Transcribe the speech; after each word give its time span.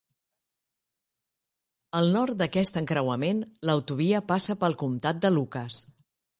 Al 1.99 2.09
nord 2.15 2.41
d'aquest 2.41 2.81
encreuament, 2.83 3.45
l'autovia 3.71 4.25
passa 4.33 4.59
pel 4.65 4.79
comtat 4.83 5.25
de 5.27 5.35
Lucas. 5.41 5.83